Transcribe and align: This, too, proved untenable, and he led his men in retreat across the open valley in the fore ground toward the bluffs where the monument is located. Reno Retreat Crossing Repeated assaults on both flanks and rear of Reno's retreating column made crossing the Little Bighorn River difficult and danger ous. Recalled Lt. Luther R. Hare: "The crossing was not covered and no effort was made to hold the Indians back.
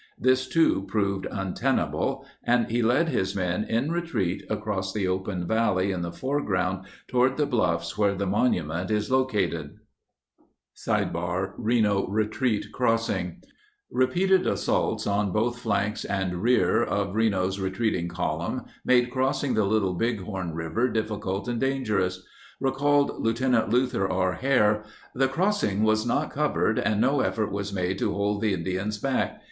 This, 0.17 0.47
too, 0.47 0.85
proved 0.89 1.27
untenable, 1.29 2.25
and 2.43 2.71
he 2.71 2.81
led 2.81 3.09
his 3.09 3.35
men 3.35 3.63
in 3.63 3.91
retreat 3.91 4.43
across 4.49 4.91
the 4.91 5.07
open 5.07 5.45
valley 5.45 5.91
in 5.91 6.01
the 6.01 6.11
fore 6.11 6.41
ground 6.41 6.87
toward 7.07 7.37
the 7.37 7.45
bluffs 7.45 7.99
where 7.99 8.15
the 8.15 8.25
monument 8.25 8.89
is 8.89 9.11
located. 9.11 9.75
Reno 11.55 12.07
Retreat 12.07 12.65
Crossing 12.71 13.43
Repeated 13.91 14.47
assaults 14.47 15.05
on 15.05 15.31
both 15.31 15.59
flanks 15.59 16.03
and 16.03 16.37
rear 16.41 16.81
of 16.83 17.13
Reno's 17.13 17.59
retreating 17.59 18.07
column 18.07 18.63
made 18.83 19.11
crossing 19.11 19.53
the 19.53 19.65
Little 19.65 19.93
Bighorn 19.93 20.55
River 20.55 20.89
difficult 20.89 21.47
and 21.47 21.59
danger 21.59 21.99
ous. 21.99 22.25
Recalled 22.59 23.19
Lt. 23.23 23.69
Luther 23.69 24.09
R. 24.11 24.33
Hare: 24.33 24.83
"The 25.13 25.27
crossing 25.27 25.83
was 25.83 26.07
not 26.07 26.31
covered 26.31 26.79
and 26.79 26.99
no 26.99 27.19
effort 27.19 27.51
was 27.51 27.71
made 27.71 27.99
to 27.99 28.11
hold 28.15 28.41
the 28.41 28.53
Indians 28.55 28.97
back. 28.97 29.39